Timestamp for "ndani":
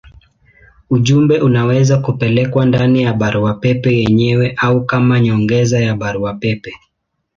2.65-3.03